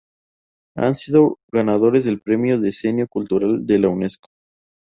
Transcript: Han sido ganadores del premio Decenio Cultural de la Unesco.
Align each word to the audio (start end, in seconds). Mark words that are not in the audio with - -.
Han 0.75 0.95
sido 0.95 1.37
ganadores 1.51 2.05
del 2.05 2.21
premio 2.21 2.59
Decenio 2.59 3.07
Cultural 3.07 3.67
de 3.67 3.77
la 3.77 3.89
Unesco. 3.89 4.29